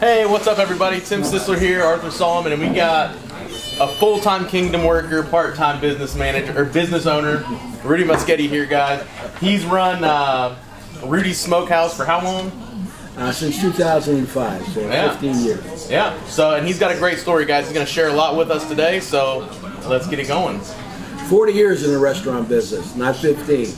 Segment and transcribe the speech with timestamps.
[0.00, 1.00] Hey, what's up, everybody?
[1.00, 3.14] Tim Sisler here, Arthur Solomon, and we got
[3.80, 7.44] a full-time Kingdom worker, part-time business manager or business owner,
[7.82, 9.04] Rudy Mosketti here, guys.
[9.40, 10.56] He's run uh,
[11.04, 12.52] Rudy's Smokehouse for how long?
[13.16, 15.10] Uh, since 2005, so Yeah.
[15.16, 15.90] 15 years.
[15.90, 16.24] Yeah.
[16.26, 17.64] So, and he's got a great story, guys.
[17.64, 19.00] He's going to share a lot with us today.
[19.00, 19.48] So,
[19.88, 20.60] let's get it going.
[21.28, 23.68] 40 years in the restaurant business, not 15.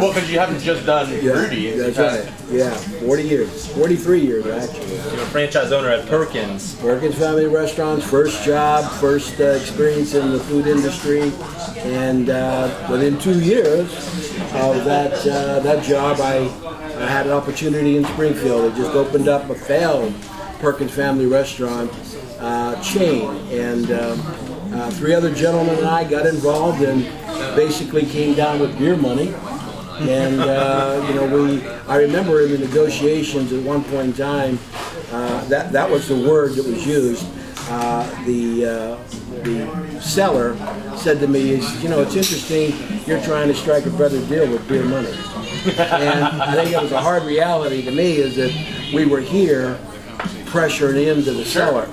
[0.00, 1.70] Well, because you haven't just done Yeah, Rudy.
[1.72, 2.32] that's right.
[2.48, 3.66] Yeah, 40 years.
[3.74, 4.94] 43 years, actually.
[4.94, 6.76] You're a franchise owner at Perkins.
[6.76, 11.32] Perkins Family Restaurants, first job, first uh, experience in the food industry,
[11.78, 13.90] and uh, within two years
[14.54, 16.36] of that uh, that job, I,
[17.02, 18.72] I had an opportunity in Springfield.
[18.72, 20.14] It just opened up a failed
[20.60, 21.90] Perkins Family Restaurant
[22.38, 24.20] uh, chain, and um,
[24.76, 27.04] uh, three other gentlemen and I got involved and
[27.56, 29.34] basically came down with beer money.
[29.98, 34.58] And uh, you know, we I remember in the negotiations at one point in time,
[35.10, 37.26] uh, that that was the word that was used.
[37.68, 40.56] Uh, the uh, the seller
[40.96, 42.74] said to me, is, you know, it's interesting
[43.06, 45.12] you're trying to strike a better deal with beer money.
[45.66, 48.52] and I think it was a hard reality to me is that
[48.94, 49.78] we were here
[50.46, 51.88] pressuring into the seller.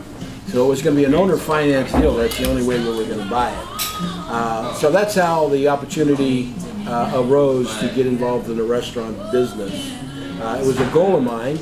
[0.48, 2.16] So it was going to be an owner finance deal.
[2.16, 3.68] That's the only way we were going to buy it.
[4.30, 6.54] Uh, so that's how the opportunity
[6.88, 9.92] uh, arose to get involved in the restaurant business.
[10.42, 11.58] Uh, it was a goal of mine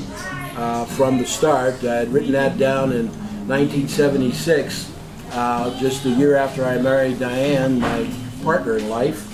[0.56, 1.82] uh, from the start.
[1.84, 3.06] I had written that down in
[3.46, 4.92] 1976,
[5.32, 8.10] uh, just a year after I married Diane, my
[8.42, 9.28] partner in life.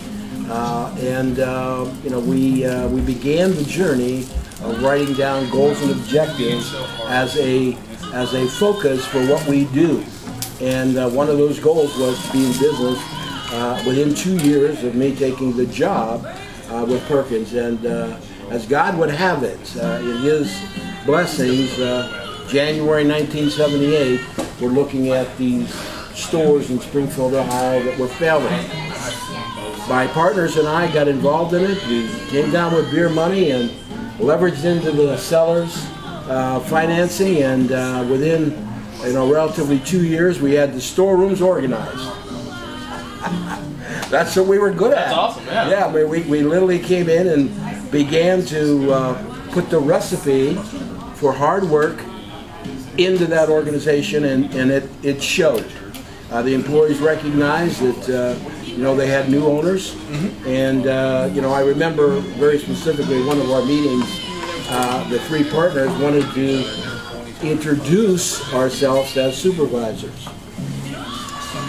[0.50, 1.36] Uh, and
[2.04, 4.20] you know, we we began the journey
[4.62, 6.74] of writing down goals and objectives
[7.06, 7.76] as a
[8.12, 10.04] as a focus for what we do.
[10.60, 12.98] And uh, one of those goals was to be in business
[13.52, 16.26] uh, within two years of me taking the job
[16.70, 17.54] uh, with Perkins.
[17.54, 18.18] And uh,
[18.50, 20.60] as God would have it, uh, in His
[21.06, 24.20] blessings, uh, January 1978,
[24.60, 25.72] we're looking at these
[26.14, 28.88] stores in Springfield, Ohio that were failing
[29.88, 31.82] my partners and I got involved in it.
[31.86, 33.70] We came down with beer money and
[34.18, 35.86] leveraged into the sellers
[36.28, 38.68] uh, financing, and uh, within
[39.04, 42.06] you know relatively two years, we had the storerooms organized.
[44.10, 45.06] That's what we were good at.
[45.06, 45.68] That's awesome, yeah.
[45.68, 50.54] Yeah, we, we, we literally came in and began to uh, put the recipe
[51.14, 52.00] for hard work
[52.96, 55.70] into that organization, and, and it, it showed.
[56.30, 59.96] Uh, the employees recognized that uh, you know they had new owners,
[60.46, 64.17] and uh, you know I remember very specifically one of our meetings.
[64.70, 66.62] Uh, the three partners wanted to
[67.42, 70.28] introduce ourselves as supervisors,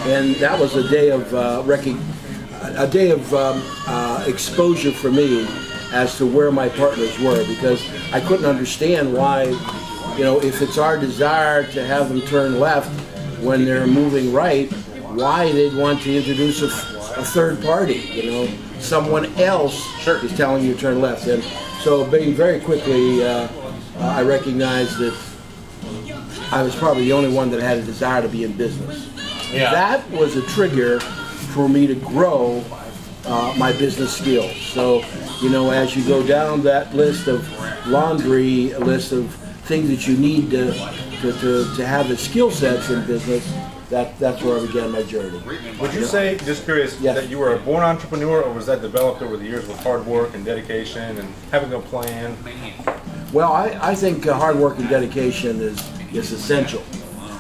[0.04, 1.64] and that was a day of uh,
[2.78, 5.48] a day of um, uh, exposure for me
[5.92, 9.44] as to where my partners were because I couldn't understand why,
[10.18, 12.90] you know, if it's our desire to have them turn left
[13.42, 14.72] when they're moving right,
[15.14, 16.66] why they'd want to introduce a,
[17.20, 18.48] a third party, you know,
[18.80, 21.26] someone else is telling you to turn left.
[21.28, 21.44] And
[21.80, 23.48] so, being very quickly, uh,
[24.00, 25.18] I recognized that
[26.52, 29.10] I was probably the only one that had a desire to be in business.
[29.52, 29.72] Yeah.
[29.72, 32.64] That was a trigger for me to grow
[33.26, 34.56] uh, my business skills.
[34.56, 35.04] So,
[35.42, 37.48] you know, as you go down that list of
[37.88, 39.34] laundry list of
[39.66, 40.74] things that you need to
[41.22, 43.46] to, to, to have the skill sets in business,
[43.90, 45.42] that that's where I began my journey.
[45.80, 47.16] Would you say, just curious, Yes.
[47.16, 50.06] that you were a born entrepreneur, or was that developed over the years with hard
[50.06, 52.38] work and dedication and having a plan?
[53.34, 55.78] Well, I, I think hard work and dedication is,
[56.14, 56.84] is essential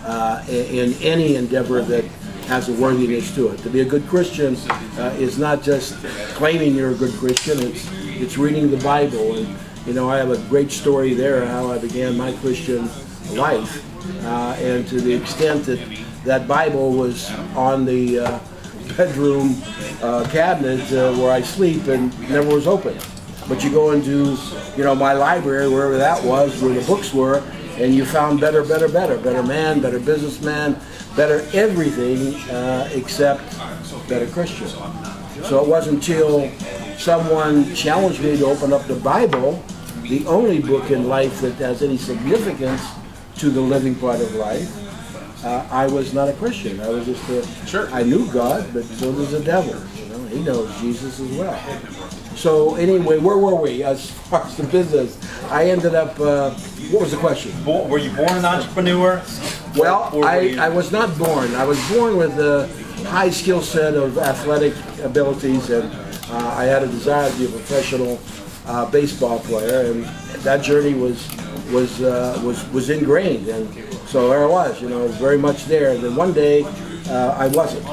[0.04, 2.04] uh, in, in any endeavor that
[2.48, 3.60] has a worthiness to it.
[3.60, 4.56] To be a good Christian
[4.98, 5.94] uh, is not just
[6.34, 9.36] claiming you're a good Christian, it's, it's reading the Bible.
[9.38, 9.56] And,
[9.86, 12.90] you know, I have a great story there how I began my Christian
[13.36, 13.86] life.
[14.26, 15.80] Uh, and to the extent that
[16.26, 18.40] that Bible was on the uh,
[18.98, 19.56] bedroom
[20.02, 22.98] uh, cabinet uh, where I sleep and never was open.
[23.48, 24.38] But you go into,
[24.78, 27.44] you know, my library, wherever that was, where the books were,
[27.78, 30.80] and you found better, better, better, better man, better businessman,
[31.16, 33.42] better everything uh, except
[34.08, 34.68] better Christian.
[35.44, 36.52] So it wasn't until
[36.98, 39.64] someone challenged me to open up the Bible,
[40.04, 42.84] the only book in life that has any significance
[43.38, 44.70] to the living part of life.
[45.44, 46.80] Uh, I was not a Christian.
[46.82, 47.66] I was just a.
[47.66, 47.90] Sure.
[47.92, 49.74] I knew God, but so does the devil.
[49.96, 51.58] You know, he knows Jesus as well.
[52.36, 55.18] So anyway, where were we as far as the business?
[55.50, 56.20] I ended up.
[56.20, 56.52] Uh,
[56.92, 57.54] what was the question?
[57.66, 59.22] Were you born an entrepreneur?
[59.78, 61.54] Well, Or I, I was not born.
[61.56, 62.68] I was born with a
[63.08, 65.92] high skill set of athletic abilities, and
[66.30, 68.20] uh, I had a desire to be a professional
[68.66, 69.92] uh, baseball player.
[69.92, 70.04] And
[70.44, 71.28] that journey was
[71.72, 73.68] was uh, was was ingrained, and
[74.10, 75.96] so there I was, you know, very much there.
[75.96, 76.64] Then one day
[77.10, 77.86] uh, I wasn't,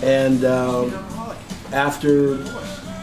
[0.00, 0.94] and um,
[1.72, 2.38] after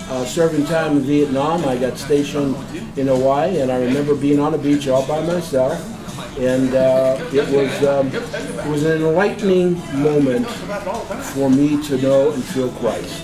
[0.09, 2.55] uh, serving time in Vietnam, I got stationed
[2.97, 5.77] in Hawaii, and I remember being on a beach all by myself,
[6.39, 10.47] and uh, it was um, it was an enlightening moment
[11.33, 13.21] for me to know and feel Christ,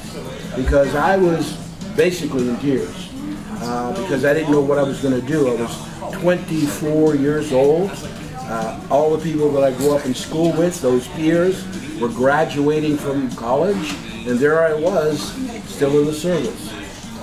[0.58, 1.54] because I was
[1.96, 3.10] basically in tears
[3.62, 5.48] uh, because I didn't know what I was going to do.
[5.48, 7.92] I was 24 years old.
[8.48, 11.66] Uh, all the people that I grew up in school with, those peers,
[12.00, 13.96] were graduating from college,
[14.28, 15.34] and there I was,
[15.66, 16.72] still in the service.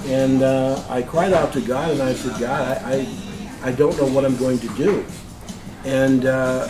[0.06, 3.06] And uh, I cried out to God, and I said, God, I,
[3.62, 5.04] I, I don't know what I'm going to do.
[5.84, 6.68] And uh,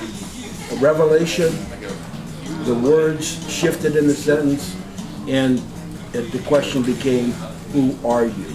[0.70, 1.50] a revelation,
[2.64, 4.76] the words shifted in the sentence,
[5.28, 5.58] and
[6.12, 7.32] the question became,
[7.72, 8.46] who are you?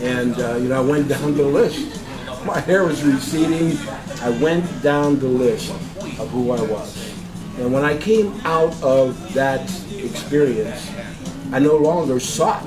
[0.00, 2.00] And, uh, you know, I went down the list.
[2.46, 3.76] My hair was receding.
[4.22, 5.72] I went down the list
[6.20, 7.12] of who I was.
[7.58, 9.62] And when I came out of that
[9.98, 10.88] experience,
[11.50, 12.62] I no longer sought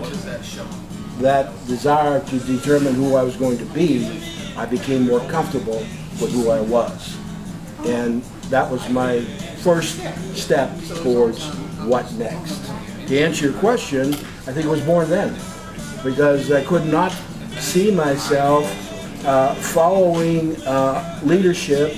[1.19, 4.21] that desire to determine who I was going to be.
[4.57, 5.79] I became more comfortable
[6.19, 7.17] with who I was.
[7.85, 9.21] And that was my
[9.63, 10.01] first
[10.35, 11.45] step towards
[11.85, 12.69] what next.
[13.07, 15.33] To answer your question, I think it was born then
[16.03, 17.13] because I could not
[17.59, 18.65] see myself
[19.25, 21.95] uh, following uh, leadership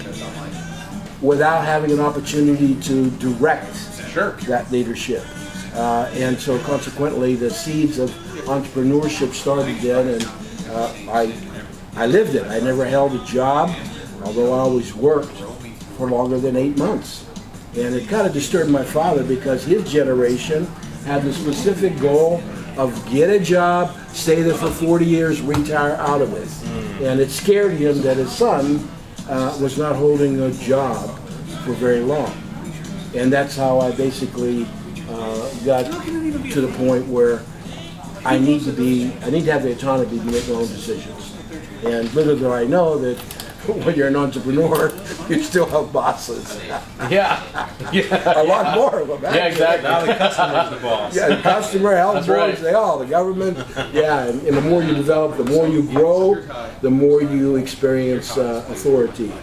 [1.21, 3.75] without having an opportunity to direct
[4.12, 4.31] Sure.
[4.47, 5.23] that leadership.
[5.73, 8.09] Uh, and so consequently, the seeds of
[8.45, 10.23] entrepreneurship started then, and
[10.69, 11.33] uh, I,
[11.95, 12.45] I lived it.
[12.47, 13.74] I never held a job,
[14.25, 15.31] although I always worked
[15.97, 17.25] for longer than eight months.
[17.75, 20.65] And it kind of disturbed my father because his generation
[21.06, 22.44] had the specific goal
[22.77, 26.50] of get a job, stay there for 40 years, retire out of it.
[27.06, 28.88] And it scared him that his son
[29.27, 31.18] uh, was not holding a job
[31.65, 32.31] for very long.
[33.15, 34.68] And that's how I basically
[35.09, 37.41] uh, got to the point where
[38.23, 41.35] I need to be, I need to have the autonomy to make my own decisions.
[41.83, 43.17] And little do I know that
[43.67, 44.91] when you're an entrepreneur,
[45.29, 46.59] you still have bosses.
[47.09, 47.41] Yeah.
[47.91, 48.41] Yeah.
[48.41, 49.21] A lot more of them.
[49.23, 49.89] Yeah, exactly.
[49.89, 51.15] Now the customer's the boss.
[51.15, 52.57] Yeah, the customer, health boards, right.
[52.57, 53.57] they all, the government.
[53.91, 56.35] Yeah, and, and the more you develop, the more you grow,
[56.81, 59.33] the more you experience uh, authority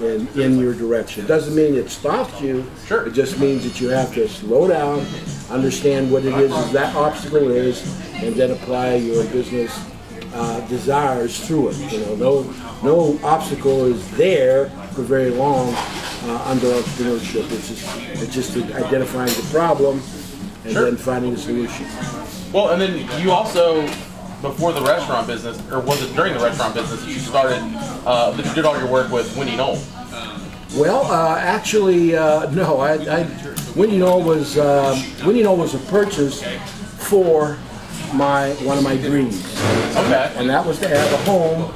[0.00, 1.26] in, in your direction.
[1.26, 2.70] Doesn't mean it stops you.
[2.86, 3.06] Sure.
[3.06, 5.04] It just means that you have to slow down,
[5.50, 7.82] understand what it is that obstacle is,
[8.14, 9.78] and then apply your business
[10.34, 11.92] uh, desires through it.
[11.92, 17.50] You know, no no obstacle is there for very long uh, under entrepreneurship.
[17.52, 20.00] It's just it's just identifying the problem
[20.64, 20.84] and Sure.
[20.84, 21.86] then finding a solution.
[22.52, 23.82] Well, and then you also,
[24.42, 27.60] before the restaurant business, or was it during the restaurant business, you started,
[28.06, 29.78] uh, that you did all your work with Windy Knoll?
[30.76, 32.78] Well, uh, actually, uh, no.
[32.80, 33.30] I, I
[33.76, 36.42] Windy Knoll was uh, Windy Knoll was a purchase
[36.98, 37.58] for
[38.14, 39.44] my one of my dreams.
[39.96, 40.32] Okay.
[40.36, 41.72] and that was to have a home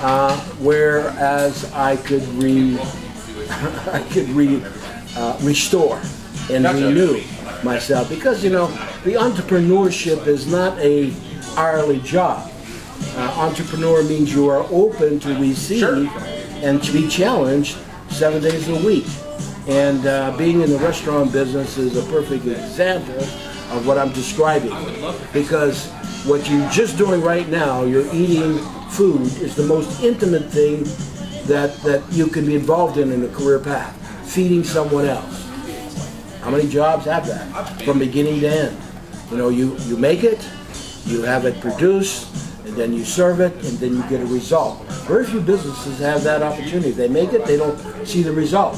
[0.00, 2.78] uh, whereas I could re
[3.92, 4.62] I could re
[5.16, 6.00] uh, restore
[6.50, 6.86] and Gotcha.
[6.86, 7.22] renew
[7.62, 8.66] myself because you know
[9.04, 11.12] the entrepreneurship is not a
[11.56, 12.50] hourly job.
[13.14, 16.06] Uh, entrepreneur means you are open to receive Sure.
[16.62, 17.76] and to be challenged
[18.10, 19.06] seven days a week.
[19.68, 23.26] And uh, being in the restaurant business is a perfect example
[23.72, 24.72] of what I'm describing.
[25.32, 25.90] Because
[26.24, 28.58] what you're just doing right now, you're eating
[28.90, 30.84] food, is the most intimate thing
[31.46, 33.98] that, that you can be involved in in a career path.
[34.28, 35.48] Feeding someone else.
[36.40, 38.78] How many jobs have that from beginning to end?
[39.30, 40.48] You know, you, you make it,
[41.04, 42.28] you have it produced,
[42.64, 44.82] and then you serve it, and then you get a result.
[45.06, 46.90] Very few businesses have that opportunity.
[46.90, 48.76] They make it, they don't see the result.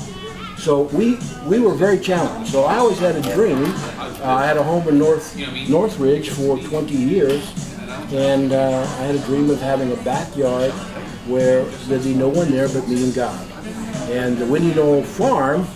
[0.58, 2.50] So we we were very challenged.
[2.50, 3.64] So I always had a dream.
[4.24, 5.36] Uh, I had a home in North
[5.68, 7.44] Northridge for 20 years,
[8.10, 10.72] and uh, I had a dream of having a backyard
[11.28, 13.46] where there'd be no one there but me and God.
[14.08, 15.66] And the Windy Knoll Farm,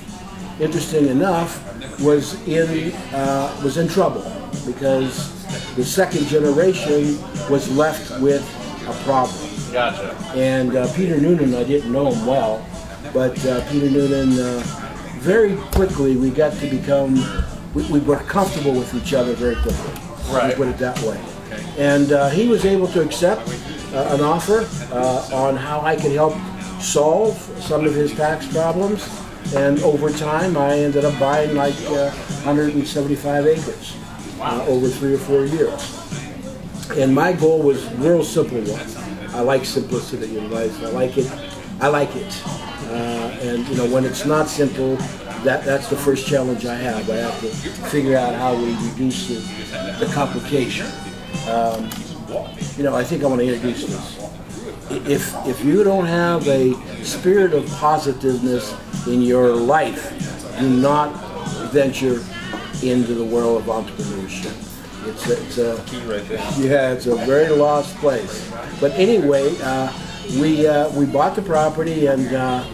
[0.61, 1.63] interesting enough,
[2.01, 4.23] was in uh, was in trouble
[4.65, 5.29] because
[5.75, 7.19] the second generation
[7.51, 8.43] was left with
[8.89, 9.39] a problem.
[9.73, 10.15] Gotcha.
[10.35, 12.67] And uh, Peter Noonan, I didn't know him well,
[13.13, 14.61] but uh, Peter Noonan, uh,
[15.19, 17.15] very quickly we got to become,
[17.75, 19.93] we, we were comfortable with each other very quickly.
[20.33, 20.55] Right.
[20.55, 21.21] Put it that way.
[21.47, 21.65] Okay.
[21.79, 23.49] And uh, he was able to accept
[23.93, 26.35] uh, an offer uh, on how I could help
[26.81, 29.09] solve some of his tax problems.
[29.55, 32.11] And over time, I ended up buying like uh,
[32.45, 33.97] 175 acres
[34.41, 35.95] uh, over three or four years.
[36.99, 39.35] And my goal was real simple one.
[39.35, 40.83] I like simplicity in life.
[40.83, 41.31] I like it
[41.81, 42.43] I like it.
[42.89, 44.97] Uh, and you know, when it's not simple,
[45.45, 47.09] that that's the first challenge I have.
[47.11, 47.49] I have to
[47.89, 50.87] figure out how we reduce the, the complication.
[51.49, 51.91] Um,
[52.77, 54.19] you know, I think I want to introduce this.
[54.91, 58.75] If if you don't have a spirit of positiveness
[59.07, 60.13] in your life,
[60.59, 61.09] do not
[61.71, 62.21] venture
[62.83, 64.65] into the world of entrepreneurship.
[65.07, 68.51] It's a, it's a yeah, it's a very lost place.
[68.81, 69.93] But anyway, uh,
[70.41, 72.65] we uh, we bought the property, and uh,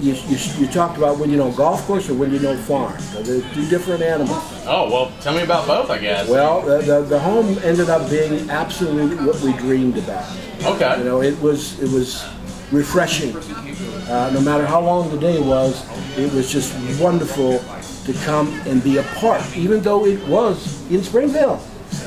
[0.00, 2.94] you, you, you talked about Windy Knoll golf course or Windy Knoll farm.
[3.22, 4.42] They're two different animals.
[4.66, 6.28] Oh well, tell me about both, I guess.
[6.28, 10.30] Well, the, the, the home ended up being absolutely what we dreamed about.
[10.64, 10.98] okay.
[10.98, 12.26] You know, it was it was
[12.72, 13.36] refreshing.
[13.36, 15.86] Uh, no matter how long the day was,
[16.18, 17.58] it was just wonderful
[18.04, 21.60] to come and be a part, even though it was in Springfield.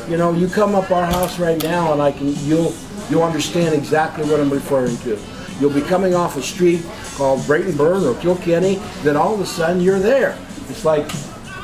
[0.08, 2.74] You know, you come up our house right now, and I can you'll
[3.10, 5.18] you'll understand exactly what I'm referring to.
[5.60, 6.86] You'll be coming off a street
[7.18, 10.38] called Brayton Burn or Kilkenny, then all of a sudden you're there.
[10.70, 11.10] It's like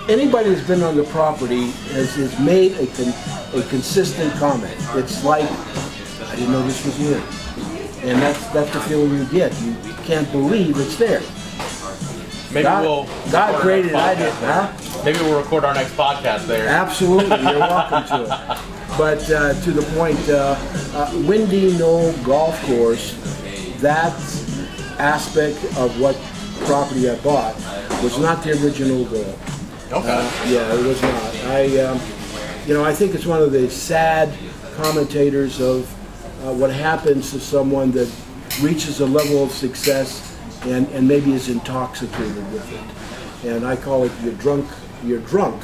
[0.10, 3.14] anybody that's been on the property has, has made a, con,
[3.62, 4.76] a consistent comment.
[4.96, 7.22] It's like, I didn't know this was here.
[8.02, 9.54] And that's, that's the feeling you get.
[9.62, 11.22] You can't believe it's there.
[12.52, 13.32] Maybe God, we'll.
[13.32, 14.96] God record our created it, I next did, podcast.
[14.96, 15.04] huh?
[15.06, 16.68] Maybe we'll record our next podcast there.
[16.68, 18.98] Absolutely, you're welcome to it.
[18.98, 20.56] But uh, to the point, uh,
[20.94, 23.14] uh, Windy Knoll Golf Course,
[23.80, 24.14] that
[25.00, 26.16] aspect of what
[26.66, 27.56] property I bought
[28.04, 29.36] was not the original goal.
[29.92, 30.32] Okay.
[30.48, 31.36] Yeah, it was not.
[31.46, 32.00] I, um,
[32.66, 34.34] you know, I think it's one of the sad
[34.76, 35.90] commentators of
[36.44, 38.12] uh, what happens to someone that
[38.62, 43.48] reaches a level of success and, and maybe is intoxicated with it.
[43.48, 44.68] And I call it you're drunk.
[45.04, 45.62] You're drunk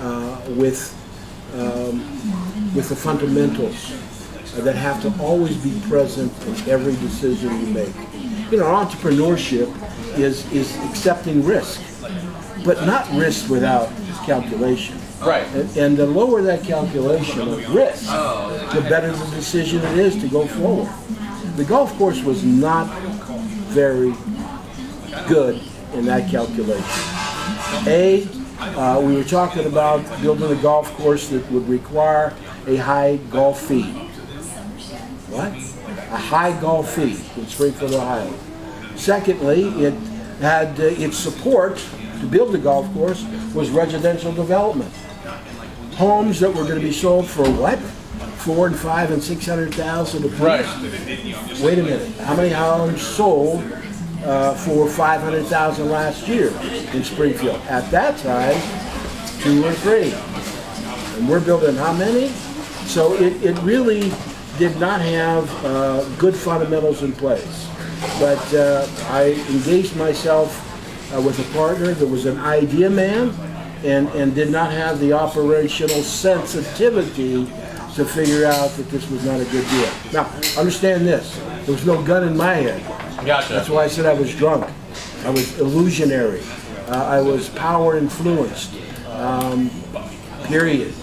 [0.00, 0.98] uh, with
[1.54, 1.98] um,
[2.74, 3.92] with the fundamentals
[4.56, 7.94] that have to always be present in every decision you make.
[8.52, 9.68] You know, entrepreneurship
[10.18, 11.80] is is accepting risk,
[12.66, 13.88] but not risk without
[14.26, 14.98] calculation.
[15.22, 15.46] Right.
[15.54, 20.28] And, and the lower that calculation of risk, the better the decision it is to
[20.28, 20.92] go forward.
[21.56, 22.92] The golf course was not
[23.72, 24.12] very
[25.28, 25.62] good
[25.94, 26.84] in that calculation.
[27.86, 28.28] A,
[28.60, 32.34] uh, we were talking about building a golf course that would require
[32.66, 33.92] a high golf fee.
[35.30, 35.71] What?
[36.12, 38.32] A high golf fee in Springfield, Ohio.
[38.96, 39.94] Secondly, it
[40.40, 41.82] had uh, its support
[42.20, 44.92] to build the golf course was residential development.
[45.94, 47.78] Homes that were going to be sold for what?
[47.78, 50.40] Four and five and six hundred thousand apiece.
[50.40, 51.60] Right.
[51.60, 52.12] Wait a minute.
[52.18, 53.62] How many homes sold
[54.24, 56.48] uh, for five hundred thousand last year
[56.92, 57.60] in Springfield?
[57.68, 58.60] At that time,
[59.40, 60.12] two or three.
[61.16, 62.28] And we're building how many?
[62.86, 64.12] So it, it really
[64.62, 67.68] did not have uh, good fundamentals in place.
[68.20, 70.52] But uh, I engaged myself
[71.12, 73.30] uh, with a partner that was an idea man
[73.84, 77.46] and, and did not have the operational sensitivity
[77.96, 79.90] to figure out that this was not a good deal.
[80.12, 81.36] Now, understand this.
[81.64, 83.26] There was no gun in my head.
[83.26, 83.54] Gotcha.
[83.54, 84.70] That's why I said I was drunk.
[85.24, 86.42] I was illusionary.
[86.86, 88.72] Uh, I was power influenced.
[89.08, 89.72] Um,
[90.44, 90.94] period.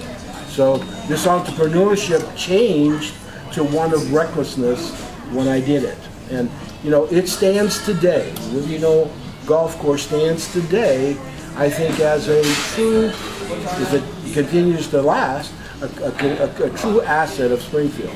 [0.48, 0.78] So
[1.10, 3.16] this entrepreneurship changed
[3.53, 4.91] to one of recklessness
[5.32, 5.98] when I did it.
[6.32, 6.50] And
[6.84, 8.34] you know, it stands today.
[8.51, 9.12] You know,
[9.46, 11.18] golf course stands today.
[11.56, 12.41] I think as a
[12.75, 15.51] true, if it continues to last,
[15.82, 18.13] a, a, a, a true asset of Springfield.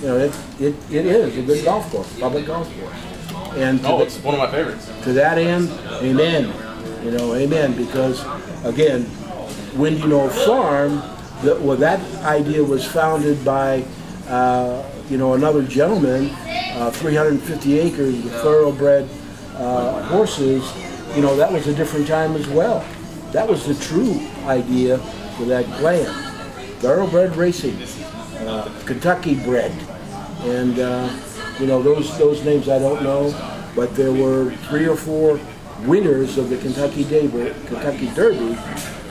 [0.00, 3.56] You know, it, it, it is a good golf course, public golf course.
[3.56, 4.90] And Oh, the- it's one of my favorites.
[5.04, 5.68] to that end,
[6.02, 6.52] amen.
[7.04, 7.76] You know, amen.
[7.76, 8.24] Because
[8.64, 9.06] again,
[9.76, 11.02] Windy Knoll Farm,
[11.42, 13.84] the, well, that idea was founded by,
[14.30, 16.30] uh, you know, another gentleman,
[16.76, 19.08] uh, 350 acres with thoroughbred
[19.56, 20.64] uh, horses.
[21.16, 22.86] You know, that was a different time as well.
[23.32, 24.98] That was the true idea
[25.36, 26.06] for that plan.
[26.78, 27.76] Thoroughbred racing,
[28.46, 29.72] uh, Kentucky bred,
[30.42, 31.10] and uh,
[31.58, 33.34] you know those those names I don't know,
[33.76, 35.38] but there were three or four
[35.82, 38.54] winners of the Kentucky Derby, Kentucky Derby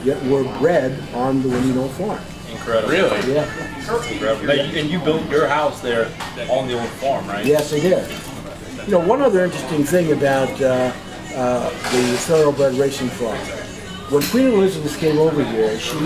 [0.04, 2.20] that were bred on the Windy Knoll farm.
[2.50, 2.90] Incredible.
[2.92, 3.32] Really?
[3.34, 3.44] Yeah,
[4.12, 4.46] Incredible.
[4.46, 6.06] Now, you- and you built your house there
[6.48, 7.44] on the old farm, right?
[7.44, 8.08] yes, they did.
[8.86, 10.92] You know, one other interesting thing about uh,
[11.34, 13.38] uh, the thoroughbred racing farm.
[14.10, 15.96] When Queen Elizabeth came over here, she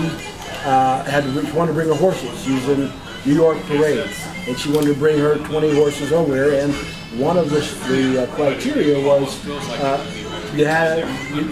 [0.65, 2.43] uh, had she wanted to bring her horses.
[2.43, 2.91] She was in
[3.25, 6.59] New York parades, and she wanted to bring her 20 horses over here.
[6.63, 6.73] And
[7.19, 10.99] one of the, the uh, criteria was uh, you had
[11.33, 11.51] you,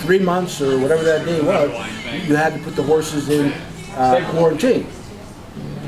[0.00, 1.70] three months or whatever that day was.
[2.28, 3.52] You had to put the horses in
[3.98, 4.86] uh, quarantine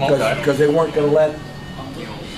[0.00, 0.34] Okay.
[0.38, 1.38] because they weren't going to let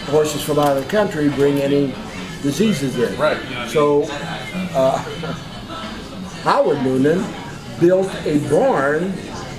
[0.07, 1.95] horses from out of the country bring any
[2.43, 3.17] diseases in.
[3.19, 3.39] Right.
[3.69, 4.03] So
[4.75, 4.99] uh,
[6.43, 7.25] Howard Noonan
[7.81, 9.13] built a barn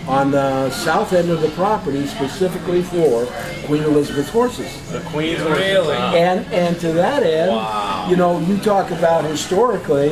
[0.07, 3.25] on the south end of the property specifically for
[3.65, 4.91] Queen Elizabeth's horses.
[4.91, 5.95] The Queen's Really?
[5.95, 10.09] And and to that end, you know, you talk about historically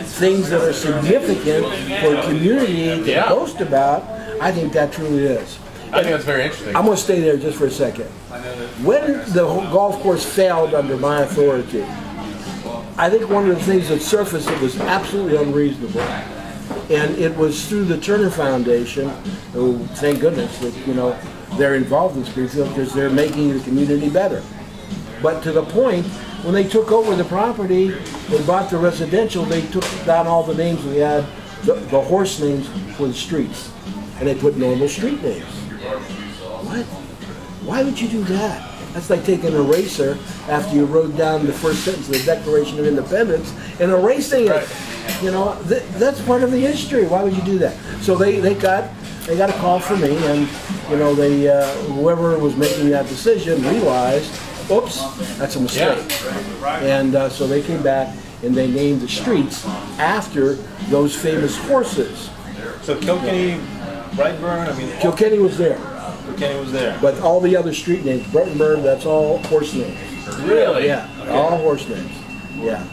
[0.00, 1.66] things that are significant
[2.00, 3.28] for a community to Yeah.
[3.28, 4.02] boast about.
[4.40, 5.58] I think that truly is.
[5.92, 6.74] I think that's very interesting.
[6.74, 8.06] I'm going to stay there just for a second.
[8.84, 11.82] When the golf course failed under my authority,
[12.96, 17.68] I think one of the things that surfaced that was absolutely unreasonable, and it was
[17.68, 19.08] through the Turner Foundation,
[19.52, 21.18] who, thank goodness that, you know,
[21.56, 24.42] they're involved in Springfield because they're making the community better.
[25.22, 26.06] But to the point,
[26.44, 27.88] when they took over the property,
[28.28, 31.24] they bought the residential, they took down all the names we had,
[31.62, 33.72] the, the horse names for the streets,
[34.18, 35.44] and they put normal street names.
[36.64, 36.84] What?
[37.66, 38.70] Why would you do that?
[38.92, 40.16] That's like taking an eraser
[40.48, 44.68] after you wrote down the first sentence of the Declaration of Independence and erasing it.
[45.22, 47.06] You know, th- that's part of the history.
[47.06, 47.76] Why would you do that?
[48.02, 48.90] So they, they got
[49.26, 50.48] they got a call from me, and
[50.90, 54.30] you know, they uh, whoever was making that decision realized,
[54.70, 55.00] oops,
[55.38, 55.98] that's a mistake.
[56.62, 59.66] And uh, so they came back and they named the streets
[59.98, 60.54] after
[60.90, 62.30] those famous horses.
[62.82, 63.60] So Kilkenny,
[64.14, 65.78] Brightburn, I mean, Kilkenny was there.
[66.26, 66.98] Kilkenny was there.
[67.00, 69.98] But all the other street names, Brettenburg, that's all horse names.
[70.40, 70.86] really?
[70.86, 72.10] Yeah, all horse names.
[72.58, 72.84] Yeah.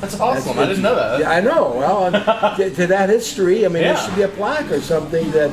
[0.00, 0.58] That's awesome.
[0.58, 1.20] I didn't know that.
[1.20, 1.72] Yeah, I know.
[1.76, 2.10] Well,
[2.56, 5.52] to, to that history, I mean, there should be a plaque or something that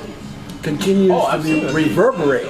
[0.64, 2.50] continues Oh, to be, reverberate,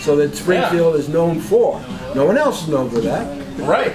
[0.00, 1.80] so that Springfield is known for.
[2.14, 3.26] No one else is known for that.
[3.58, 3.92] Right.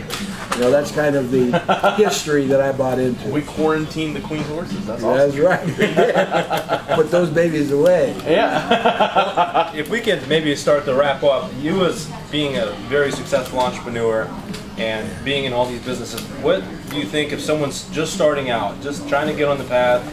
[0.56, 1.60] You know, that's kind of the
[1.98, 3.30] history that I bought into.
[3.30, 4.86] We quarantined the Queen's horses.
[4.86, 5.38] That's awesome.
[5.38, 5.80] That's right.
[5.80, 6.86] Yeah.
[6.96, 8.16] Put those babies away.
[8.26, 9.74] Yeah.
[9.76, 14.30] if we could maybe start to wrap up, you as being a very successful entrepreneur
[14.78, 18.82] and being in all these businesses, what do you think if someone's just starting out,
[18.82, 20.03] just trying to get on the path,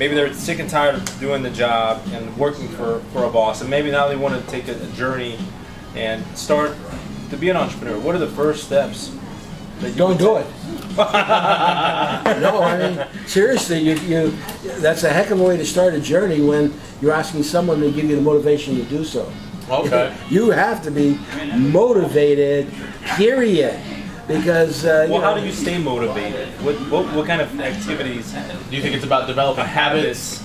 [0.00, 3.60] maybe they're sick and tired of doing the job and working for, for a boss,
[3.60, 5.38] and maybe now they want to take a, a journey
[5.94, 6.76] and start
[7.30, 7.98] to be an entrepreneur.
[8.00, 9.16] What are the first steps?
[9.90, 10.46] Don't do it.
[10.96, 14.30] no, I mean seriously, you, you
[14.80, 17.90] that's a heck of a way to start a journey when you're asking someone to
[17.90, 19.32] give you the motivation to do so.
[19.70, 20.14] Okay.
[20.28, 21.18] You have to be
[21.56, 22.70] motivated,
[23.16, 23.80] period.
[24.28, 26.48] Because uh, Well, how do you stay motivated?
[26.62, 28.32] What, what, what kind of activities?
[28.32, 30.42] Do you think it's about developing habits?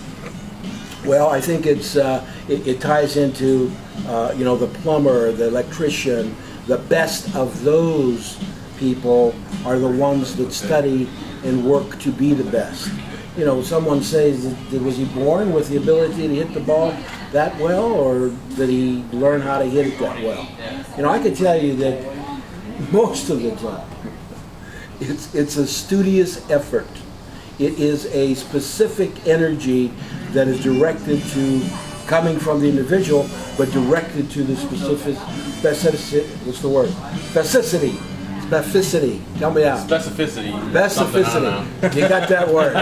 [1.05, 3.71] Well, I think it's uh, it, it ties into
[4.07, 8.37] uh, you know the plumber, the electrician, the best of those
[8.77, 9.35] people
[9.65, 11.09] are the ones that study
[11.43, 12.91] and work to be the best.
[13.37, 16.95] You know, someone says, that, was he born with the ability to hit the ball
[17.31, 20.47] that well, or did he learn how to hit it that well?
[20.95, 23.87] You know, I can tell you that most of the time,
[24.99, 26.87] it's it's a studious effort.
[27.59, 29.91] It is a specific energy
[30.31, 31.69] that is directed to
[32.07, 36.25] coming from the individual, but directed to the specific specificity.
[36.45, 36.89] What's the word?
[37.33, 38.01] Specificity.
[38.47, 39.21] Specificity.
[39.39, 39.89] Tell me out.
[39.89, 40.89] Specificity.
[40.89, 41.67] Something, I don't know.
[41.81, 42.01] Specificity.
[42.01, 42.73] You got that word.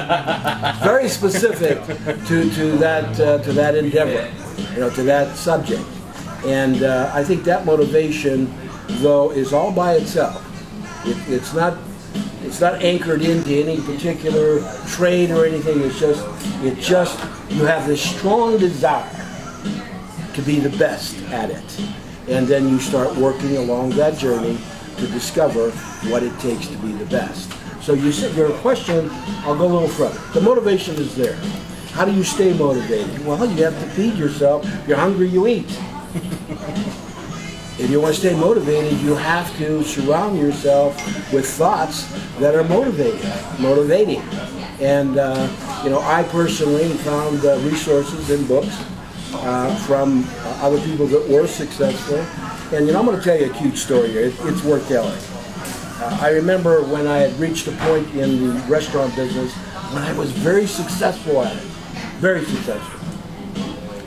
[0.83, 1.83] Very specific
[2.27, 4.31] to, to that uh, to that endeavor,
[4.73, 5.81] you know, to that subject.
[6.45, 8.53] And uh, I think that motivation,
[9.01, 10.43] though, is all by itself.
[11.07, 11.79] It, it's not
[12.43, 15.81] it's not anchored into any particular trade or anything.
[15.81, 16.23] It's just
[16.63, 19.09] it just you have this strong desire
[20.35, 21.79] to be the best at it,
[22.27, 24.59] and then you start working along that journey
[24.97, 25.71] to discover
[26.09, 27.51] what it takes to be the best.
[27.81, 29.09] So you said your question.
[29.43, 30.19] I'll go a little further.
[30.33, 31.35] The motivation is there.
[31.91, 33.25] How do you stay motivated?
[33.25, 34.65] Well, you have to feed yourself.
[34.65, 35.79] If you're hungry, you eat.
[37.77, 40.95] If you want to stay motivated, you have to surround yourself
[41.33, 42.05] with thoughts
[42.39, 43.29] that are motivating,
[43.59, 44.21] motivating.
[44.79, 48.81] And uh, you know, I personally found uh, resources in books
[49.33, 52.17] uh, from uh, other people that were successful.
[52.75, 54.25] And you know, I'm going to tell you a cute story here.
[54.25, 55.17] It, it's worth telling.
[56.03, 59.53] Uh, I remember when I had reached a point in the restaurant business
[59.93, 61.63] when I was very successful at it,
[62.19, 62.99] very successful.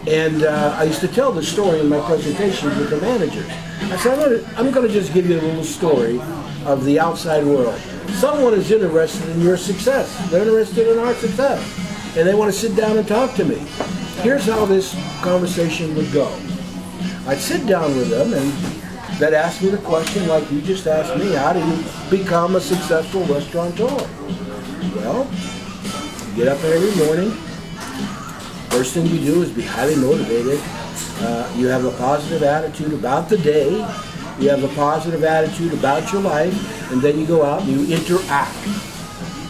[0.07, 3.49] And uh, I used to tell the story in my presentations with the managers.
[3.91, 6.21] I said, I'm I'm gonna just give you a little story
[6.67, 7.81] of the outside world.
[8.21, 10.15] Someone is interested in your success.
[10.31, 11.63] They're interested in our success.
[12.19, 13.57] And they want to sit down and talk to me.
[14.21, 16.29] Here's how this conversation would go.
[17.29, 21.17] I'd sit down with them and they'd ask me the question like you just asked
[21.17, 23.87] me, how do you become a successful restaurateur?
[24.97, 25.31] Well,
[26.29, 27.31] you get up every morning,
[28.71, 30.61] First thing you do is be highly motivated.
[31.21, 33.71] Uh, you have a positive attitude about the day.
[34.39, 37.97] you have a positive attitude about your life, and then you go out and you
[37.97, 38.55] interact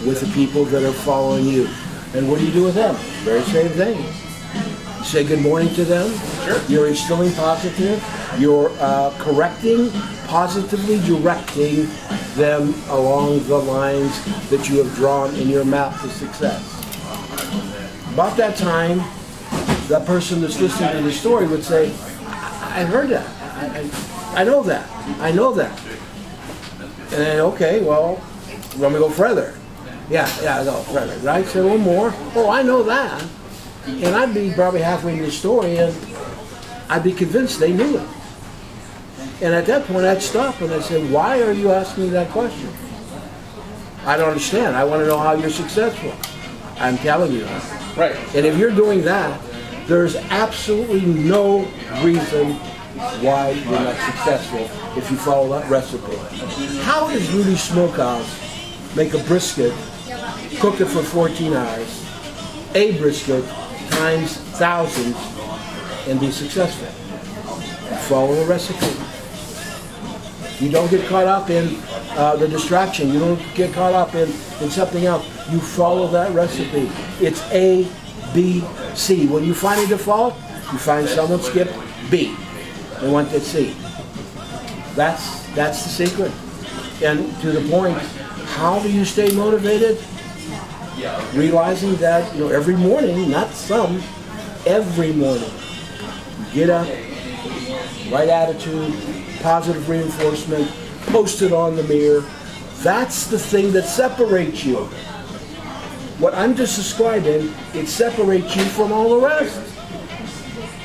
[0.07, 1.69] with the people that are following you.
[2.15, 2.95] And what do you do with them?
[3.23, 4.28] Very same thing.
[5.09, 6.15] Say good morning to them.
[6.45, 6.61] Sure.
[6.69, 8.05] You're instilling positive.
[8.39, 9.91] You're uh, correcting,
[10.27, 11.89] positively directing
[12.35, 16.63] them along the lines that you have drawn in your map to success.
[18.13, 18.99] About that time,
[19.89, 21.91] that person that's listening to the story would say,
[22.27, 23.27] I, I heard that.
[23.57, 24.91] I, I, I know that.
[25.23, 25.81] I know that.
[26.81, 28.23] And then, okay, well,
[28.77, 29.57] let me go further.
[30.11, 31.17] Yeah, yeah, go further.
[31.21, 31.47] Right?
[31.47, 32.13] Say little more.
[32.35, 33.25] Oh, I know that.
[33.89, 35.95] And I'd be probably halfway in the story and
[36.89, 38.09] I'd be convinced they knew it.
[39.41, 42.31] And at that point, I'd stop and I'd say, why are you asking me that
[42.31, 42.71] question?
[44.05, 44.77] I don't understand.
[44.77, 46.13] I want to know how you're successful.
[46.79, 47.45] I'm telling you.
[47.97, 48.17] Right.
[48.35, 49.41] And if you're doing that,
[49.87, 51.61] there's absolutely no
[52.03, 52.55] reason
[53.23, 56.17] why you're not successful if you follow that recipe.
[56.83, 59.73] How does Rudy Smokehouse make a brisket,
[60.59, 62.05] cook it for 14 hours,
[62.75, 63.45] a brisket
[63.99, 65.17] times thousands,
[66.07, 66.87] and be successful?
[68.07, 68.87] Follow the recipe.
[70.65, 71.81] You don't get caught up in
[72.17, 73.13] uh, the distraction.
[73.13, 74.29] You don't get caught up in,
[74.61, 75.27] in something else.
[75.51, 76.91] You follow that recipe.
[77.21, 77.89] It's A,
[78.35, 79.27] B, C.
[79.27, 80.35] When you find a default,
[80.73, 81.73] you find someone skip
[82.11, 82.37] B.
[83.01, 83.75] They went to C.
[84.95, 86.33] That's that's the secret.
[87.03, 87.99] And to the point,
[88.59, 89.99] how do you stay motivated?
[91.35, 94.03] Realizing that you know every morning, not some,
[94.67, 95.51] every morning,
[96.53, 96.89] get up,
[98.11, 98.95] right attitude,
[99.41, 100.71] positive reinforcement,
[101.07, 102.25] post it on the mirror.
[102.83, 104.89] That's the thing that separates you.
[106.19, 109.61] What I'm just describing, it separates you from all the rest.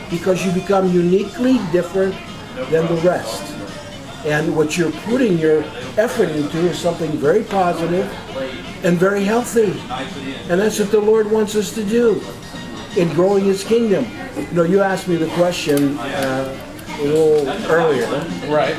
[0.09, 2.15] Because you become uniquely different
[2.69, 3.52] than the rest.
[4.25, 5.63] And what you're putting your
[5.97, 8.05] effort into is something very positive
[8.85, 9.73] and very healthy.
[10.49, 12.21] And that's what the Lord wants us to do
[12.95, 14.05] in growing His kingdom.
[14.37, 16.57] You know, you asked me the question uh,
[16.99, 18.07] a little earlier
[18.47, 18.75] Right.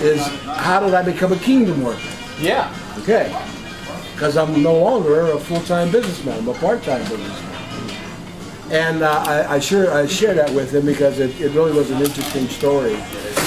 [0.00, 2.00] is how did I become a kingdom worker?
[2.40, 2.74] Yeah.
[2.98, 3.34] Okay,
[4.14, 6.38] because I'm no longer a full-time businessman.
[6.38, 7.50] I'm a part-time businessman.
[8.70, 11.90] And uh, I, I sure I share that with him because it, it really was
[11.90, 12.96] an interesting story.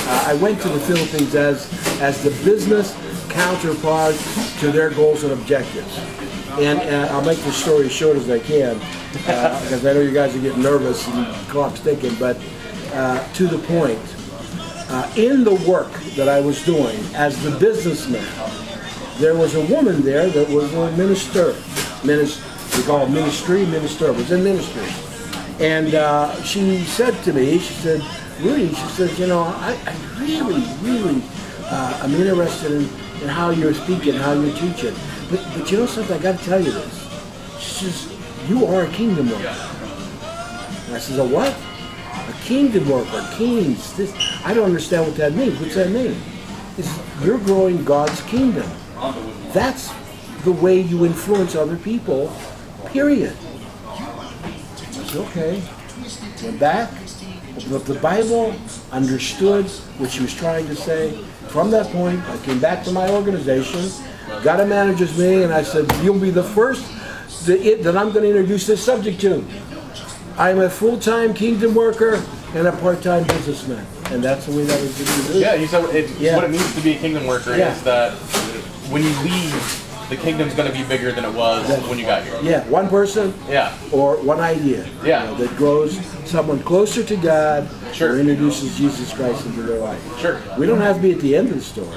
[0.07, 2.95] Uh, I went to the Philippines as as the business
[3.29, 4.15] counterpart
[4.59, 5.97] to their goals and objectives.
[6.59, 8.77] And uh, I'll make this story as short as I can
[9.13, 12.15] because I know you guys are getting nervous and clock's ticking.
[12.15, 12.37] But
[12.93, 13.99] uh, to the point,
[14.89, 18.25] uh, in the work that I was doing as the businessman,
[19.17, 21.55] there was a woman there that was a minister.
[22.05, 22.43] Minister,
[22.77, 24.87] we call it ministry, minister, was in ministry.
[25.59, 28.01] And uh, she said to me, she said,
[28.41, 31.21] Rudy, she says, you know, I, I really, really,
[31.63, 32.83] uh, I'm interested in,
[33.21, 34.93] in how you're speaking, how you're teaching.
[35.29, 37.59] But, but you know something, I got to tell you this.
[37.59, 39.47] She says, you are a kingdom worker.
[39.47, 41.55] And I says, a what?
[42.29, 43.95] A kingdom worker, kings.
[43.95, 45.59] This, I don't understand what that means.
[45.59, 46.15] What's that mean?
[46.77, 48.69] It's, you're growing God's kingdom.
[49.53, 49.93] That's
[50.43, 52.35] the way you influence other people,
[52.87, 53.35] period.
[53.87, 54.51] I
[54.91, 55.63] said, okay.
[56.43, 56.91] Went back,
[57.73, 58.53] up the Bible,
[58.91, 59.65] understood
[59.97, 61.11] what she was trying to say.
[61.47, 63.89] From that point, I came back to my organization,
[64.43, 66.85] got a manager's meeting, and I said, you'll be the first
[67.45, 69.43] that, it, that I'm going to introduce this subject to.
[70.37, 72.21] I'm a full-time kingdom worker
[72.55, 73.85] and a part-time businessman.
[74.11, 75.39] And that's the way that was going to do.
[75.39, 76.35] Yeah, you said it, Yeah.
[76.35, 77.73] what it means to be a kingdom worker Yeah.
[77.73, 78.13] is that
[78.91, 82.23] when you leave, the kingdom's going to be bigger than it was when you got
[82.23, 82.37] here.
[82.43, 83.73] Yeah, one person Yeah.
[83.91, 85.23] or one idea Yeah.
[85.23, 88.13] you know, that grows someone closer to God Sure.
[88.13, 89.99] or introduces Jesus Christ into their life.
[90.19, 90.39] Sure.
[90.57, 91.87] We don't have to be at the end of the story.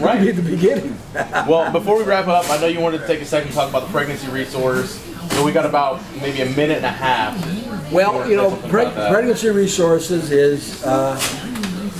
[0.00, 0.96] We can be at the beginning.
[1.46, 3.68] Well, before we wrap up, I know you wanted to take a second to talk
[3.68, 4.98] about the pregnancy resource.
[5.32, 7.92] So we got about maybe a minute and a half.
[7.92, 11.16] well, you know, Pregnancy Resources is uh,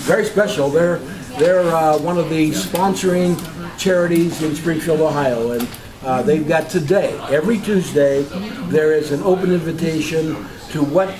[0.06, 0.68] very special.
[0.70, 0.98] They're
[1.38, 3.36] they're uh, one of the sponsoring
[3.82, 5.68] charities in Springfield, Ohio, and
[6.04, 8.22] uh, they've got today, every Tuesday,
[8.68, 10.36] there is an open invitation
[10.70, 11.12] to what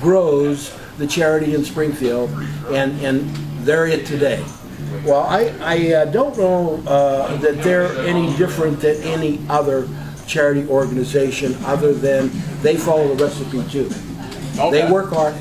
[0.00, 2.28] grows the charity in Springfield,
[2.70, 3.30] and and
[3.64, 4.44] they're it today.
[5.04, 9.88] Well, I, I uh, don't know uh, that they're any different than any other
[10.26, 12.30] charity organization other than
[12.62, 13.90] they follow the recipe too.
[14.58, 14.70] Okay.
[14.70, 15.34] They work hard.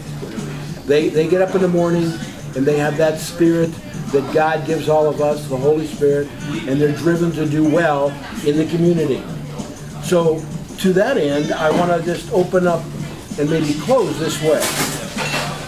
[0.86, 2.12] They, they get up in the morning
[2.56, 3.72] and they have that spirit
[4.12, 6.28] that God gives all of us, the Holy Spirit,
[6.68, 8.10] and they're driven to do well
[8.46, 9.22] in the community.
[10.04, 10.42] So
[10.80, 12.84] to that end, I want to just open up
[13.40, 14.62] and maybe close this way.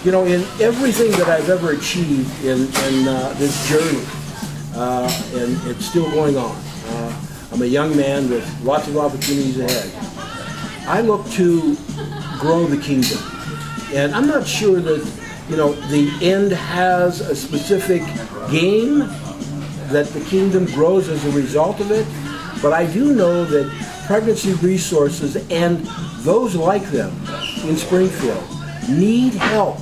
[0.04, 4.06] you know, in everything that I've ever achieved in, in uh, this journey,
[4.76, 6.56] uh, and it's still going on.
[6.86, 7.22] Uh,
[7.52, 9.92] I'm a young man with lots of opportunities ahead.
[10.88, 11.76] I look to
[12.40, 13.20] grow the kingdom.
[13.94, 15.19] And I'm not sure that,
[15.50, 18.02] you know, the end has a specific
[18.52, 19.00] game
[19.90, 22.06] that the kingdom grows as a result of it,
[22.62, 23.70] but I do know that
[24.06, 25.86] pregnancy resources and
[26.24, 27.12] those like them
[27.64, 28.44] in Springfield
[28.90, 29.80] need help.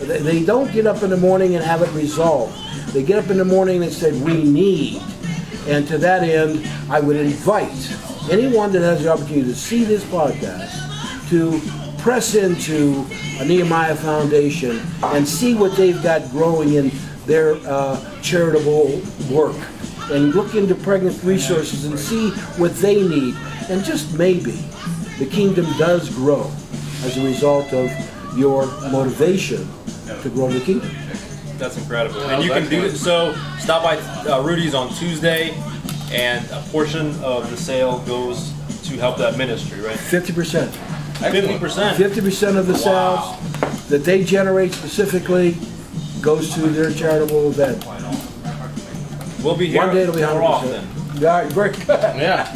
[0.00, 2.56] They- don't get up in the morning and have it resolved.
[2.92, 5.02] They get up in the morning and say, we need.
[5.68, 7.70] And to that end, I would invite
[8.30, 11.60] anyone that has the opportunity to see this podcast to
[12.00, 13.06] press into
[13.38, 16.90] a Nehemiah Foundation and see what they've got growing in
[17.26, 19.56] their uh, charitable work.
[20.10, 23.36] And look into pregnant resources and see what they need.
[23.68, 24.58] And just maybe
[25.18, 26.50] the kingdom does grow
[27.04, 27.90] as a result of
[28.36, 29.68] your motivation
[30.22, 30.90] to grow the kingdom.
[31.58, 32.20] That's incredible.
[32.22, 32.96] And you can do it.
[32.96, 33.96] So stop by
[34.28, 35.50] uh, Rudy's on Tuesday,
[36.10, 38.52] and a portion of the sale goes
[38.84, 39.96] to help that ministry, right?
[39.96, 40.89] 50%.
[41.20, 41.96] Fifty percent.
[41.98, 43.36] 50% of the Wow.
[43.38, 45.56] sales that they generate specifically
[46.22, 47.84] goes to their charitable event.
[49.42, 50.42] We'll be here One day it'll be more 100%.
[50.44, 50.86] often.
[51.16, 51.86] All right, very good.
[51.88, 52.46] Yeah.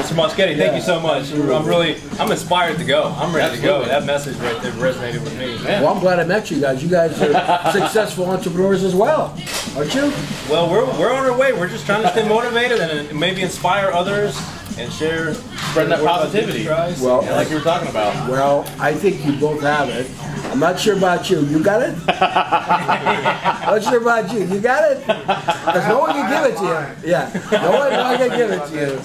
[0.00, 0.14] Mr.
[0.14, 1.30] Mosketti, thank you so much.
[1.32, 3.14] I'm really, I'm inspired to go.
[3.18, 3.82] I'm ready to go.
[3.82, 3.88] Absolutely.
[3.88, 5.56] That message right there resonated with me.
[5.64, 6.82] Well, I'm glad I met you guys.
[6.82, 9.36] You guys are successful entrepreneurs as well,
[9.76, 10.12] aren't you?
[10.50, 11.52] Well, we're, we're on our way.
[11.52, 14.38] We're just trying to stay motivated and maybe inspire others
[14.78, 15.34] and share
[15.74, 16.58] Spreading that the word about positivity.
[16.62, 18.30] Jesus Well, Yeah, like you were talking about.
[18.30, 20.08] Well, I think you both have it.
[20.52, 21.40] I'm not sure about you.
[21.46, 21.96] You got it?
[22.06, 24.44] not sure about you.
[24.44, 25.00] You got it?
[25.00, 27.10] Because no one can give it to you.
[27.10, 29.00] Yeah, no one, no one can give it to you.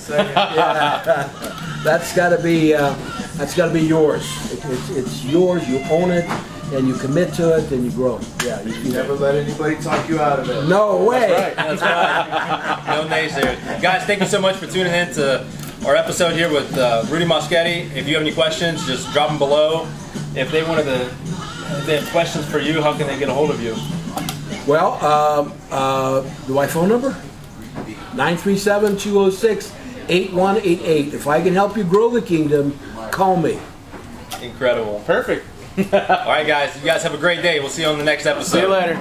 [0.55, 1.29] Yeah.
[1.83, 2.93] That's got to be uh,
[3.35, 4.23] that's got to be yours.
[4.51, 5.67] It, it's, it's yours.
[5.67, 6.25] You own it,
[6.73, 8.19] and you commit to it, and you grow.
[8.45, 8.61] Yeah.
[8.61, 10.67] You, you Never let anybody talk you out of it.
[10.67, 11.53] no way.
[11.55, 12.83] That's right.
[12.87, 13.55] No nays there.
[13.81, 15.47] Guys, thank you so much for tuning in to
[15.89, 17.91] our episode here with uh, Rudy Mosketti.
[17.95, 19.87] If you have any questions, just drop them below.
[20.35, 23.33] If they wanted to, if they have questions for you, how can they get a
[23.33, 23.75] hold of you?
[24.67, 27.19] Well, um, uh, the my phone number?
[28.13, 31.13] 937-206-8188.
[31.13, 32.77] If I can help you grow the kingdom,
[33.09, 33.59] call me.
[34.43, 35.01] Incredible.
[35.07, 35.43] Perfect.
[35.91, 36.77] All right, guys.
[36.77, 37.59] You guys have a great day.
[37.59, 38.59] We'll see you on the next episode.
[38.59, 38.93] See you later.